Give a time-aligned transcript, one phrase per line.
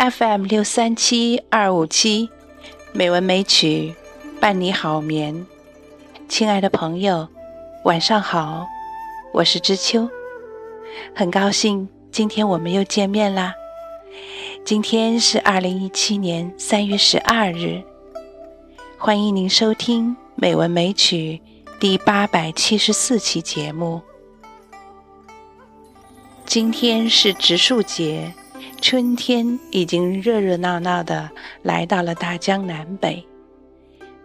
[0.00, 2.30] FM 六三七二五七，
[2.94, 3.94] 美文美曲
[4.40, 5.46] 伴你好眠。
[6.26, 7.28] 亲爱的朋友，
[7.84, 8.66] 晚上好，
[9.34, 10.08] 我是知秋，
[11.14, 13.52] 很高兴今天我们又见面啦。
[14.64, 17.82] 今天是二零一七年三月十二日，
[18.96, 21.42] 欢迎您收听《美文美曲》
[21.78, 24.00] 第八百七十四期节目。
[26.46, 28.32] 今天是植树节。
[28.80, 31.30] 春天已经热热闹闹的
[31.62, 33.24] 来到了大江南北，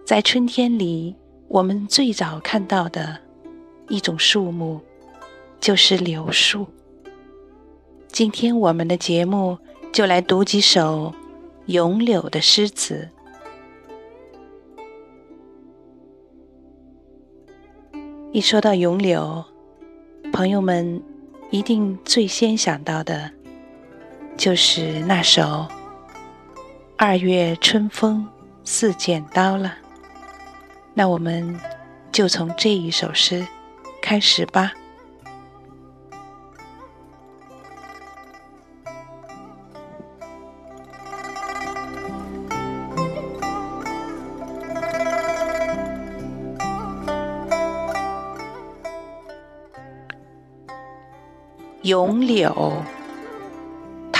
[0.06, 1.16] 在春天里，
[1.48, 3.20] 我们最早看到的
[3.90, 4.80] 一种树木
[5.60, 6.66] 就是柳树。
[8.08, 9.58] 今天我们的节目
[9.92, 11.14] 就来读几首
[11.66, 13.10] 咏柳的诗词。
[18.32, 19.44] 一说到咏柳，
[20.32, 21.02] 朋友们
[21.52, 23.35] 一定最先想到的。
[24.38, 25.42] 就是那首
[26.98, 28.28] 《二月春风
[28.64, 29.74] 似剪刀》了。
[30.94, 31.60] 那我们
[32.12, 33.46] 就从这一首诗
[34.02, 34.74] 开始吧。
[51.84, 52.95] 咏柳。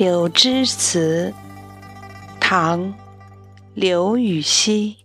[0.00, 1.34] 柳枝词，
[2.40, 2.80] 唐·
[3.74, 4.96] 刘禹锡。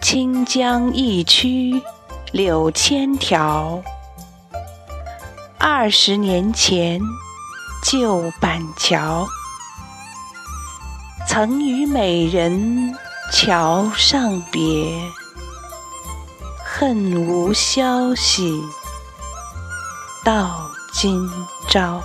[0.00, 1.80] 清江一曲
[2.32, 3.80] 柳千条，
[5.60, 7.00] 二十年前
[7.84, 9.28] 旧板桥。
[11.28, 12.92] 曾与美人
[13.30, 14.92] 桥上别，
[16.64, 18.60] 恨无消息。
[20.24, 21.26] 到今
[21.70, 22.02] 朝，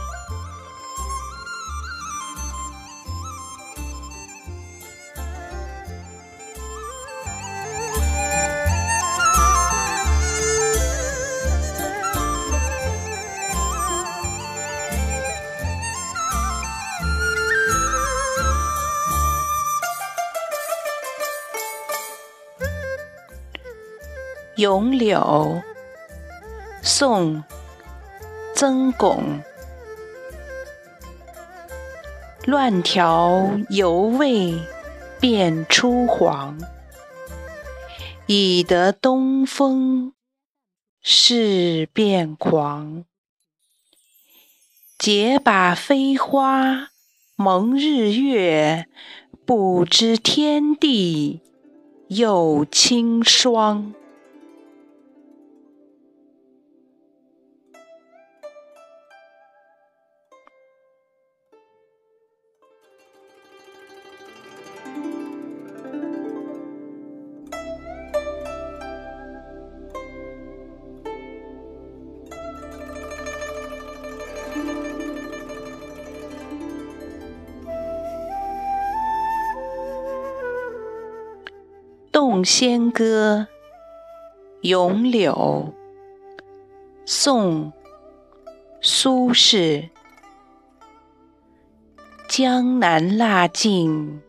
[24.56, 25.62] 咏柳，
[26.82, 27.44] 宋。
[28.66, 29.42] 曾巩，
[32.46, 34.58] 乱条犹未
[35.20, 36.58] 变初黄，
[38.26, 40.14] 已得东风
[41.02, 43.04] 事变狂。
[44.98, 46.92] 结把飞花
[47.36, 48.88] 蒙日月，
[49.46, 51.42] 不知天地
[52.08, 53.94] 有清霜。
[82.14, 83.48] 《洞仙歌》
[84.70, 85.74] 咏柳，
[87.08, 87.72] 宋·
[88.82, 89.90] 苏轼。
[92.28, 94.22] 江南腊尽，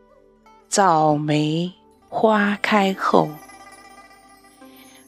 [0.67, 1.75] 早梅
[2.09, 3.29] 花开后。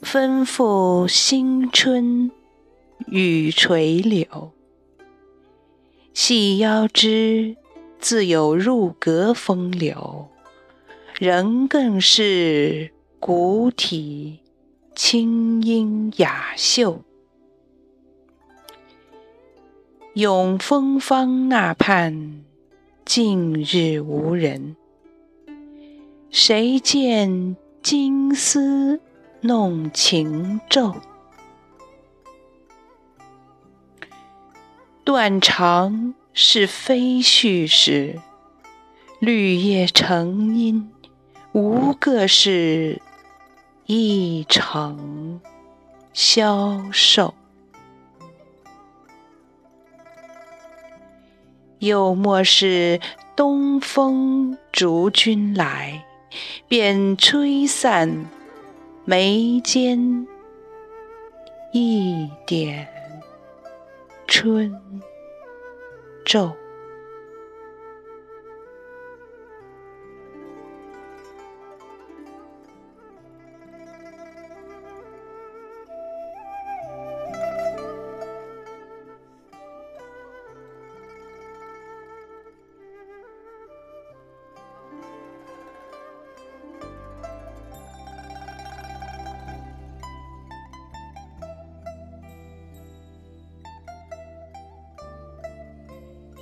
[0.03, 2.31] 分付新春
[3.07, 4.53] 与垂柳，
[6.13, 7.57] 细腰枝
[7.99, 10.29] 自有入阁风流。
[11.19, 14.41] 人更是古体
[14.95, 17.01] 清音雅秀，
[20.13, 22.45] 永丰坊那畔
[23.07, 24.77] 尽日无人。
[26.31, 29.01] 谁见金丝
[29.41, 30.97] 弄晴昼？
[35.03, 38.21] 断肠是非絮时，
[39.19, 40.91] 绿叶成荫，
[41.57, 43.01] 无个是
[43.87, 45.41] 一城
[46.13, 47.33] 消瘦。
[51.79, 53.01] 又莫是
[53.35, 56.05] 东风逐君来，
[56.69, 58.27] 便吹散
[59.07, 60.27] 眉间
[61.73, 62.87] 一点
[64.27, 64.79] 春
[66.23, 66.49] 皱。《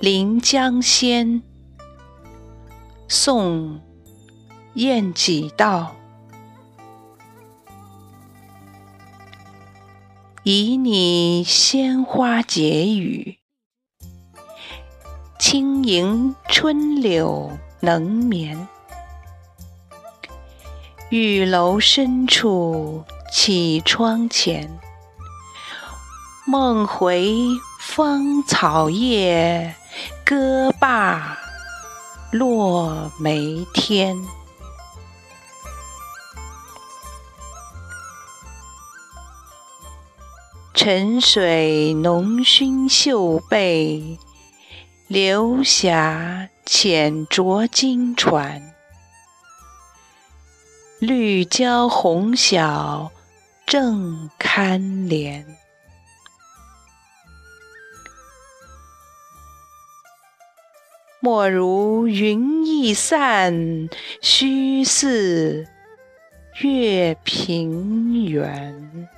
[0.05, 1.41] 临江仙》
[3.07, 3.77] 宋·
[4.75, 5.95] 晏几道，
[10.43, 13.39] 旖拟鲜花解语，
[15.39, 18.67] 轻盈春柳能眠。
[21.09, 24.69] 玉楼深处绮窗前，
[26.45, 27.33] 梦回
[27.79, 29.75] 芳草叶。
[30.25, 31.37] 歌罢
[32.31, 34.17] 落梅天，
[40.73, 44.17] 沉水浓熏绣被，
[45.07, 48.73] 流霞浅濯金船。
[50.97, 53.11] 绿娇红晓
[53.67, 55.64] 正堪怜。
[61.25, 63.89] 莫如云易散，
[64.21, 65.65] 须似
[66.61, 69.09] 月平圆。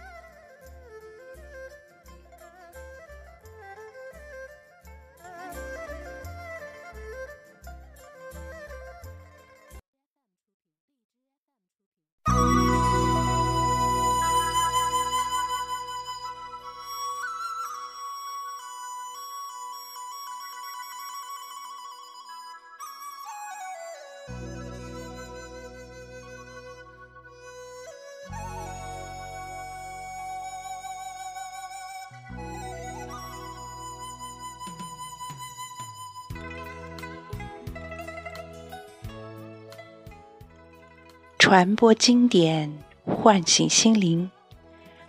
[41.49, 44.29] 传播经典，唤醒心灵，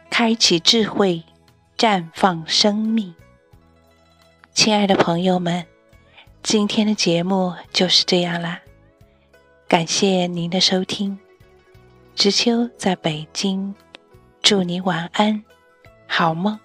[0.08, 1.24] 开启智慧，
[1.76, 3.12] 绽放生命。
[4.54, 5.66] 亲爱的朋友们，
[6.40, 8.60] 今天的节目就是这样啦，
[9.66, 11.18] 感谢您的收听。
[12.14, 13.74] 知秋在北京，
[14.40, 15.42] 祝你晚安，
[16.06, 16.56] 好梦。